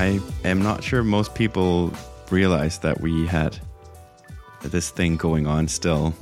[0.00, 1.92] I am not sure most people
[2.30, 3.58] realize that we had
[4.62, 6.14] this thing going on still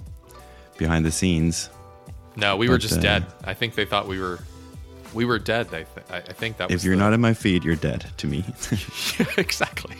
[0.78, 1.70] behind the scenes.
[2.34, 3.26] No, we were just uh, dead.
[3.44, 4.40] I think they thought we were
[5.14, 5.68] we were dead.
[5.68, 8.04] I, th- I think that was If you're the- not in my feed, you're dead
[8.16, 8.44] to me.
[9.38, 9.94] exactly.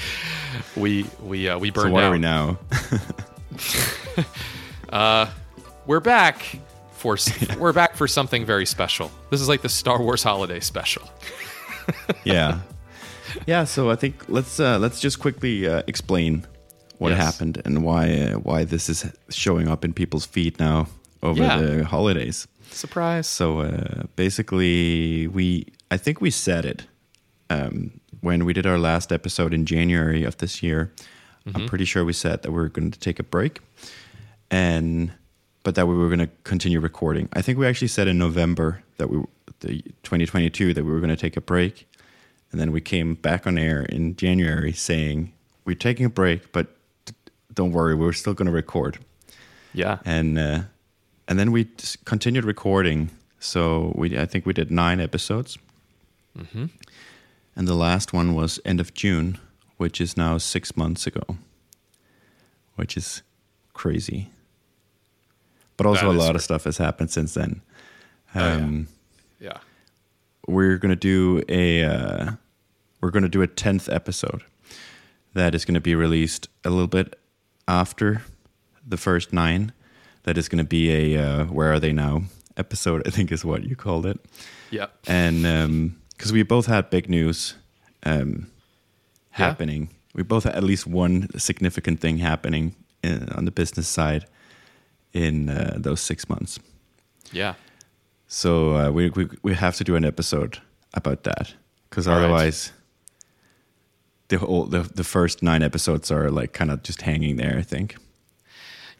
[0.76, 2.08] we we uh, we so burned what out.
[2.08, 2.58] are we now?
[5.86, 6.58] We're back
[6.92, 7.16] for
[7.58, 9.10] we're back for something very special.
[9.30, 11.08] This is like the Star Wars holiday special.
[12.24, 12.58] yeah,
[13.46, 13.64] yeah.
[13.64, 16.44] So I think let's uh, let's just quickly uh, explain
[16.98, 17.18] what Yes.
[17.24, 20.86] happened and why uh, why this is showing up in people's feed now
[21.22, 21.58] over Yeah.
[21.60, 22.46] the holidays.
[22.70, 23.26] Surprise.
[23.26, 26.86] So uh, basically, we I think we said it
[27.50, 30.92] um, when we did our last episode in January of this year.
[31.54, 33.60] I'm pretty sure we said that we are going to take a break,
[34.50, 35.12] and
[35.62, 37.28] but that we were going to continue recording.
[37.32, 39.22] I think we actually said in November that we
[39.60, 41.87] the 2022 that we were going to take a break,
[42.52, 45.32] and then we came back on air in January saying
[45.64, 46.66] we're taking a break, but
[47.54, 48.98] don't worry, we're still going to record
[49.74, 49.98] Yeah.
[50.04, 50.60] and uh,
[51.26, 53.10] and then we just continued recording.
[53.40, 55.58] So we, I think we did nine episodes,
[56.36, 56.66] Mm-hmm.
[57.56, 59.38] and the last one was end of June,
[59.76, 61.36] which is now six months ago,
[62.76, 63.22] which is
[63.74, 64.30] crazy.
[65.76, 67.60] But also That a lot of stuff has happened since then.
[68.34, 68.52] Oh, yeah.
[68.54, 68.88] Um,
[69.40, 69.58] Yeah.
[70.48, 72.30] We're gonna do a uh,
[73.00, 74.42] we're gonna do a tenth episode
[75.34, 77.18] that is gonna be released a little bit
[77.68, 78.22] after
[78.86, 79.72] the first nine.
[80.22, 82.22] That is gonna be a uh, where are they now
[82.56, 83.06] episode?
[83.06, 84.18] I think is what you called it.
[84.70, 84.86] Yeah.
[85.06, 87.54] and because we both had big news
[88.04, 88.50] um,
[89.38, 89.46] Yeah.
[89.46, 94.26] happening, we both had at least one significant thing happening in, on the business side
[95.12, 96.58] in uh, those six months.
[97.32, 97.54] Yeah.
[98.28, 100.60] So uh, we, we we have to do an episode
[100.94, 101.54] about that
[101.88, 102.24] because All right.
[102.24, 102.72] otherwise,
[104.28, 107.56] the whole the, the first nine episodes are like kind of just hanging there.
[107.58, 107.96] I think.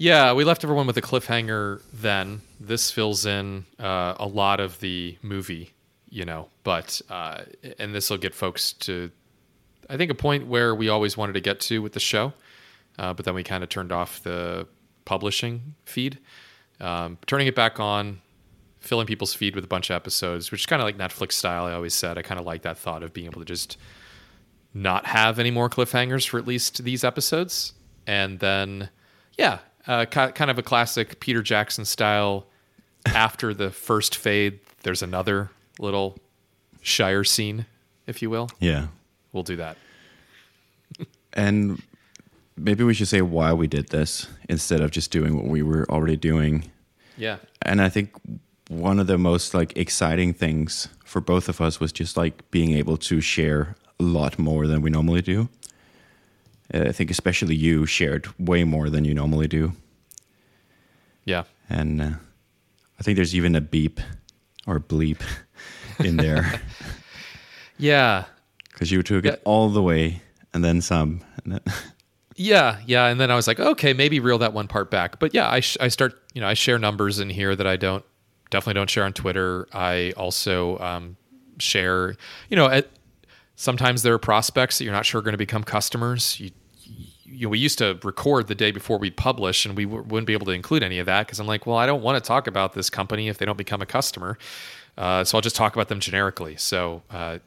[0.00, 2.40] Yeah, we left everyone with a cliffhanger then.
[2.60, 5.72] This fills in uh, a lot of the movie,
[6.08, 7.42] you know, but, uh,
[7.80, 9.10] and this will get folks to,
[9.90, 12.32] I think, a point where we always wanted to get to with the show,
[12.96, 14.68] uh, but then we kind of turned off the
[15.04, 16.18] publishing feed.
[16.80, 18.20] Um, turning it back on,
[18.80, 21.66] filling people's feed with a bunch of episodes, which is kind of like Netflix style.
[21.66, 23.76] I always said I kind of like that thought of being able to just
[24.74, 27.72] not have any more cliffhangers for at least these episodes.
[28.06, 28.90] And then,
[29.36, 32.46] yeah, uh, kind of a classic Peter Jackson style.
[33.06, 36.18] After the first fade, there's another little
[36.82, 37.66] Shire scene,
[38.06, 38.50] if you will.
[38.60, 38.88] Yeah,
[39.32, 39.76] We'll do that.
[41.32, 41.82] and
[42.56, 45.86] maybe we should say why we did this instead of just doing what we were
[45.90, 46.70] already doing.
[47.16, 47.38] Yeah.
[47.62, 48.12] and I think
[48.68, 52.72] one of the most like exciting things for both of us was just like being
[52.72, 55.48] able to share a lot more than we normally do.
[56.72, 59.72] Uh, I think especially you shared way more than you normally do,
[61.24, 61.44] Yeah.
[61.70, 62.10] and uh,
[62.98, 64.00] I think there's even a beep
[64.66, 65.20] or bleep
[65.98, 66.60] in there
[67.78, 68.24] Yeah.
[68.72, 69.32] because you took Yeah.
[69.32, 70.20] it all the way
[70.52, 71.22] and then some.
[71.44, 71.60] And then
[72.36, 75.18] Yeah, yeah, and then I was like, okay, maybe reel that one part back.
[75.18, 77.76] But yeah, I, sh- I start, you know, I share numbers in here that I
[77.76, 78.04] don't
[78.50, 79.69] definitely don't share on Twitter.
[79.72, 81.16] I also um,
[81.59, 82.16] share,
[82.48, 82.88] you know, at,
[83.56, 86.38] sometimes there are prospects that you're not sure are going to become customers.
[86.41, 86.50] You,
[87.25, 90.26] you know, we used to record the day before we'd publish, and we w- wouldn't
[90.26, 92.26] be able to include any of that because I'm like, well, I don't want to
[92.26, 94.38] talk about this company if they don't become a customer.
[94.97, 96.56] Uh, so I'll just talk about them generically.
[96.56, 97.38] So uh,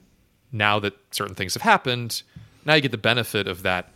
[0.51, 2.23] now that certain things have happened,
[2.65, 3.91] now you get the benefit of that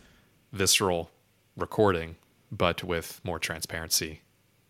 [0.52, 1.10] visceral
[1.56, 2.16] recording,
[2.50, 4.22] but with more transparency.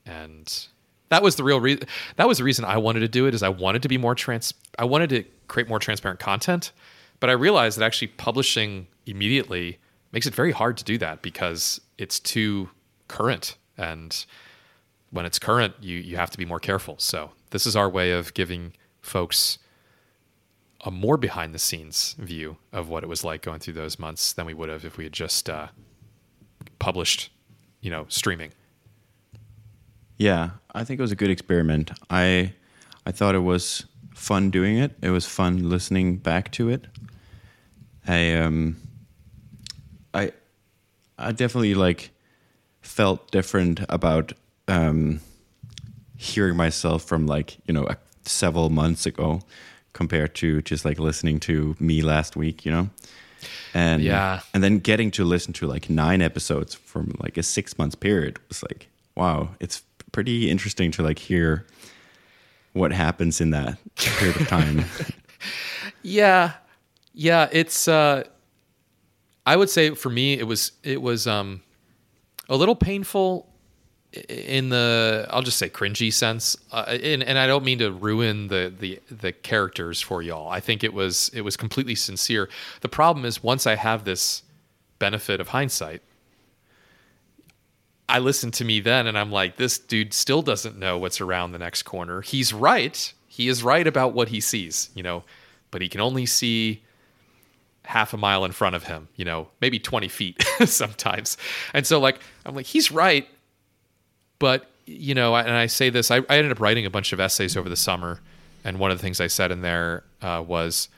[0.04, 0.66] And
[1.08, 1.84] that was the real reason.
[2.16, 3.34] That was the reason I wanted to do it.
[3.34, 4.54] Is I wanted to be more trans.
[4.78, 6.72] I wanted to create more transparent content,
[7.20, 9.78] but I realized that actually publishing immediately
[10.12, 12.70] makes it very hard to do that because it's too
[13.08, 14.24] current and
[15.10, 18.10] when it's current you you have to be more careful so this is our way
[18.10, 19.58] of giving folks
[20.84, 24.32] a more behind the scenes view of what it was like going through those months
[24.32, 25.68] than we would have if we had just uh,
[26.78, 27.30] published
[27.80, 28.52] you know streaming
[30.18, 31.90] Yeah, I think it was a good experiment.
[32.10, 32.52] I
[33.04, 33.84] I thought it was
[34.14, 34.92] fun doing it.
[35.02, 36.86] It was fun listening back to it.
[38.08, 38.76] I um
[40.14, 40.32] I
[41.18, 42.10] I definitely like
[42.80, 44.32] felt different about
[44.68, 45.20] um
[46.16, 49.42] hearing myself from like, you know, a, several months ago
[49.92, 52.88] compared to just like listening to me last week, you know.
[53.74, 54.40] And Yeah.
[54.54, 58.38] and then getting to listen to like nine episodes from like a 6 months period
[58.48, 59.82] was like wow, it's
[60.16, 61.66] pretty interesting to like hear
[62.72, 64.82] what happens in that period of time.
[66.02, 66.52] yeah
[67.12, 67.86] Yeah, it's.
[67.86, 68.24] Uh,
[69.44, 71.60] I would say for me, it was it was um,
[72.48, 73.46] a little painful
[74.26, 78.48] in the I'll just say cringy sense, uh, and, and I don't mean to ruin
[78.48, 80.48] the the the characters for y'all.
[80.48, 82.48] I think it was it was completely sincere.
[82.80, 84.42] The problem is once I have this
[84.98, 86.02] benefit of hindsight,
[88.08, 91.52] I listen to me then, and I'm like, this dude still doesn't know what's around
[91.52, 92.20] the next corner.
[92.20, 93.12] He's right.
[93.26, 95.24] He is right about what he sees, you know,
[95.70, 96.82] but he can only see
[97.84, 101.36] half a mile in front of him, you know, maybe 20 feet sometimes.
[101.74, 103.28] And so, like, I'm like, he's right.
[104.38, 107.20] But, you know, and I say this, I, I ended up writing a bunch of
[107.20, 108.20] essays over the summer.
[108.64, 110.88] And one of the things I said in there uh, was,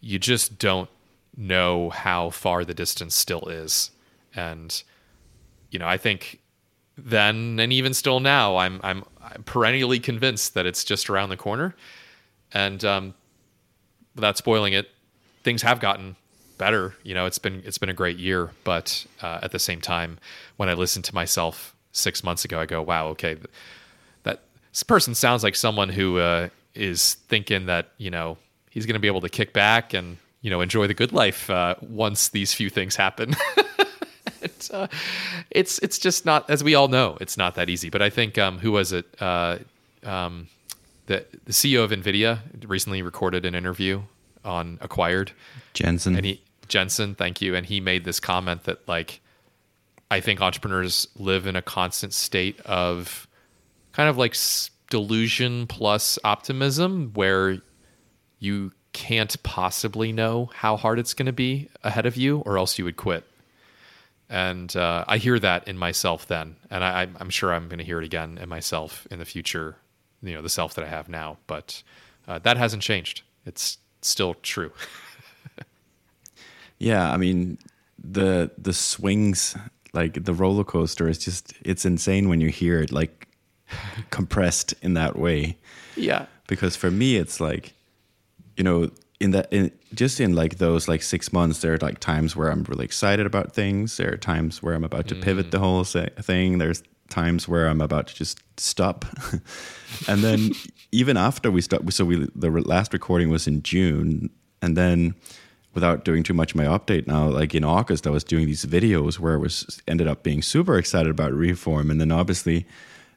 [0.00, 0.88] you just don't
[1.36, 3.90] know how far the distance still is.
[4.34, 4.82] And,
[5.70, 6.40] you know, I think
[6.96, 11.36] then and even still now, I'm, I'm, I'm perennially convinced that it's just around the
[11.36, 11.74] corner.
[12.52, 13.14] And um,
[14.14, 14.88] without spoiling it,
[15.42, 16.16] things have gotten
[16.58, 16.94] better.
[17.02, 20.18] You know, it's been it's been a great year, but uh, at the same time,
[20.56, 23.36] when I listen to myself six months ago, I go, "Wow, okay,
[24.22, 28.38] that this person sounds like someone who uh, is thinking that you know
[28.70, 31.48] he's going to be able to kick back and you know enjoy the good life
[31.50, 33.34] uh, once these few things happen."
[34.46, 34.86] it's, uh,
[35.50, 37.90] it's it's just not, as we all know, it's not that easy.
[37.90, 39.06] But I think um, who was it?
[39.20, 39.58] Uh,
[40.04, 40.48] um,
[41.06, 44.02] the the CEO of Nvidia recently recorded an interview
[44.44, 45.32] on Acquired.
[45.74, 46.16] Jensen.
[46.16, 47.54] And he Jensen, thank you.
[47.54, 49.20] And he made this comment that like
[50.10, 53.26] I think entrepreneurs live in a constant state of
[53.92, 54.36] kind of like
[54.90, 57.58] delusion plus optimism where
[58.38, 62.78] you can't possibly know how hard it's going to be ahead of you or else
[62.78, 63.24] you would quit.
[64.28, 66.56] And uh, I hear that in myself then.
[66.70, 69.76] And I, I'm sure I'm going to hear it again in myself in the future,
[70.22, 71.38] you know, the self that I have now.
[71.46, 71.82] But
[72.26, 73.22] uh, that hasn't changed.
[73.44, 74.72] It's still true.
[76.78, 77.58] Yeah, I mean
[78.02, 79.56] the the swings
[79.92, 83.28] like the roller coaster is just it's insane when you hear it like
[84.10, 85.56] compressed in that way.
[85.96, 86.26] Yeah.
[86.46, 87.72] Because for me it's like
[88.56, 88.90] you know
[89.20, 92.48] in that in just in like those like 6 months there are like times where
[92.48, 95.22] I'm really excited about things, there are times where I'm about to mm.
[95.22, 99.04] pivot the whole thing, there's times where I'm about to just stop.
[100.08, 100.50] and then
[100.92, 104.30] even after we stopped so we the last recording was in June
[104.62, 105.14] and then
[105.76, 108.64] without doing too much of my update now, like in August, I was doing these
[108.64, 112.66] videos where I was ended up being super excited about reform, and then obviously,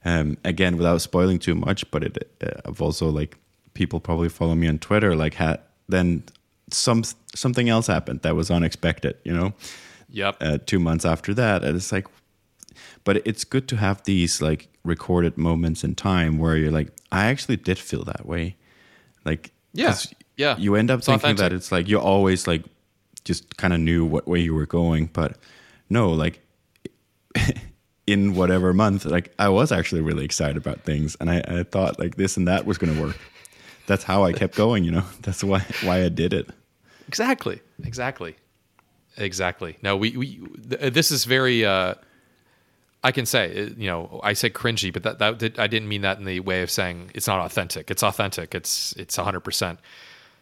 [0.03, 3.37] um, again, without spoiling too much, but it, uh, I've also like
[3.73, 6.23] people probably follow me on Twitter, like had then
[6.71, 7.03] some
[7.35, 9.53] something else happened that was unexpected, you know.
[10.11, 10.37] Yep.
[10.41, 12.07] Uh, two months after that, and it's like,
[13.03, 17.25] but it's good to have these like recorded moments in time where you're like, I
[17.25, 18.55] actually did feel that way,
[19.25, 19.95] like yeah
[20.37, 21.37] yeah you end up it's thinking authentic.
[21.37, 22.63] that it's like you always like
[23.23, 25.37] just kind of knew what way you were going but
[25.89, 26.41] no like
[28.07, 31.99] in whatever month like i was actually really excited about things and i, I thought
[31.99, 33.17] like this and that was going to work
[33.89, 36.49] that's how i kept going you know that's why why i did it
[37.07, 38.35] exactly exactly
[39.17, 41.93] exactly no we, we this is very uh
[43.01, 46.01] I can say, you know, I said cringy, but that, that did, I didn't mean
[46.01, 47.89] that in the way of saying it's not authentic.
[47.89, 48.53] It's authentic.
[48.53, 49.79] It's it's hundred percent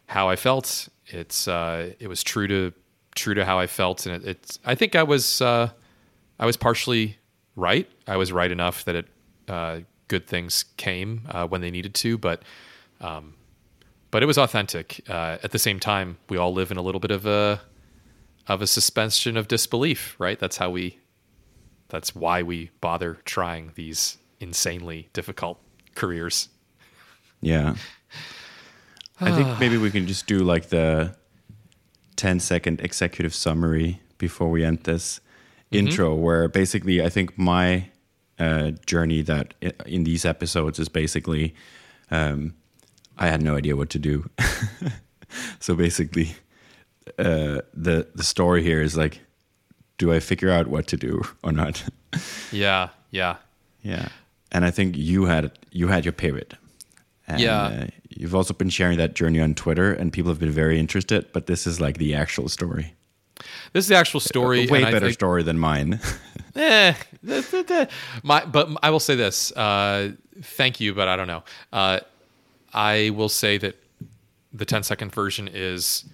[0.08, 0.90] how I felt.
[1.08, 2.74] It's uh, it was true to
[3.14, 4.60] true to how I felt, and it, it's.
[4.66, 5.70] I think I was uh,
[6.40, 7.18] I was partially
[7.56, 7.88] right.
[8.08, 9.08] I was right enough that it
[9.48, 12.42] uh, good things came uh, when they needed to, but
[13.02, 13.34] um,
[14.12, 15.04] but it was authentic.
[15.10, 17.62] Uh, at the same time, we all live in a little bit of a
[18.48, 20.40] of a suspension of disbelief, right?
[20.40, 21.00] That's how we.
[21.90, 25.60] That's why we bother trying these insanely difficult
[25.96, 26.50] careers.
[27.42, 27.76] Yeah.
[29.22, 31.16] I think maybe we can just do like the
[32.18, 35.20] 10 second executive summary before we end this
[35.72, 35.88] mm-hmm.
[35.88, 37.90] intro, where basically I think my
[38.40, 39.54] uh, journey that
[39.86, 41.56] in these episodes is basically
[42.12, 42.54] um,
[43.18, 44.30] I had no idea what to do.
[45.60, 46.36] so basically,
[47.18, 49.22] uh, the the story here is like,
[49.98, 51.84] do I figure out what to do or not?
[52.52, 53.38] yeah, yeah,
[53.82, 54.10] yeah.
[54.52, 56.54] And I think you had you had your pivot.
[57.28, 57.64] And, yeah.
[57.64, 61.28] Uh, you've also been sharing that journey on Twitter, and people have been very interested.
[61.34, 62.94] But this is like the actual story.
[63.74, 64.66] This is the actual story.
[64.66, 66.00] A way better think, story than mine.
[66.56, 66.94] eh,
[68.24, 69.52] my, but I will say this.
[69.52, 71.44] Uh, thank you, but I don't know.
[71.74, 72.00] Uh,
[72.74, 73.76] I will say that
[74.54, 76.06] the 10 second version is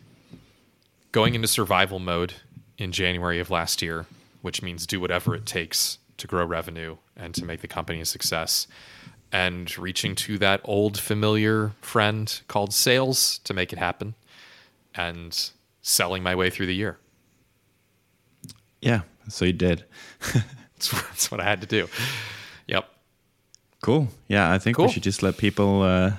[1.11, 2.33] going into survival mode
[2.77, 4.05] in January of last year,
[4.41, 8.05] which means do whatever it takes to grow revenue and to make the company a
[8.05, 8.67] success
[9.31, 14.15] and reaching to that old familiar friend called sales to make it happen.
[14.95, 15.49] And
[15.81, 16.97] selling my way through the year.
[18.81, 19.83] Yeah, so you did.
[20.75, 21.87] That's, that's what I had to do.
[22.67, 22.85] Yep.
[23.81, 24.07] Cool.
[24.27, 24.87] Yeah, I think Cool.
[24.87, 26.11] we should just let people uh,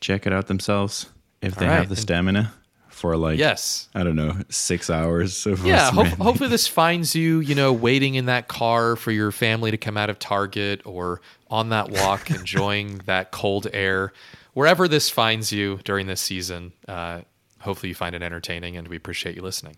[0.00, 1.08] check it out themselves
[1.42, 1.76] if they right.
[1.76, 2.52] have the stamina
[2.88, 3.88] for like Yes.
[3.94, 5.46] I don't know six hours.
[5.46, 6.16] Yeah, ranting.
[6.20, 9.96] hopefully this finds you, you know, waiting in that car for your family to come
[9.96, 14.12] out of Target or on that walk enjoying that cold air.
[14.52, 17.22] Wherever this finds you during this season, uh,
[17.60, 19.76] hopefully you find it entertaining and we appreciate you listening.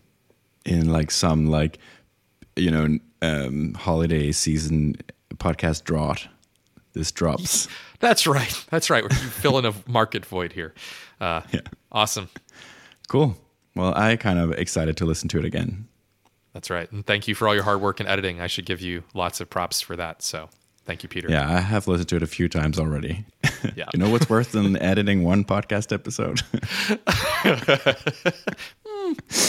[0.64, 1.78] in like some like
[2.56, 4.96] you know um, holiday season
[5.36, 6.26] podcast drought.
[6.92, 7.68] This drops.
[8.00, 8.64] That's right.
[8.70, 9.02] That's right.
[9.02, 10.74] We're filling a market void here.
[11.20, 11.60] Uh, Yeah.
[11.90, 12.28] Awesome.
[13.08, 13.36] Cool.
[13.76, 15.86] Well, I kind of excited to listen to it again.
[16.52, 16.90] That's right.
[16.92, 18.40] And thank you for all your hard work and editing.
[18.40, 20.22] I should give you lots of props for that.
[20.22, 20.50] So
[20.84, 21.28] thank you, Peter.
[21.30, 23.24] Yeah, I have listened to it a few times already.
[23.76, 23.84] Yeah.
[23.94, 26.42] you know what's worse than editing one podcast episode?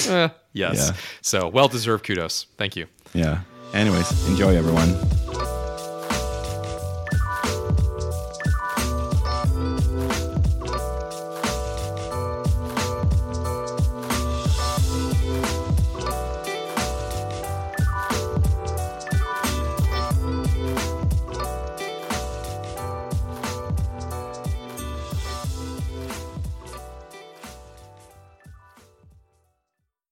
[0.10, 0.76] Eh, yes.
[0.90, 0.96] Yeah.
[1.22, 2.48] So well deserved kudos.
[2.58, 2.88] Thank you.
[3.14, 3.42] yeah.
[3.74, 4.96] Anyways, enjoy everyone.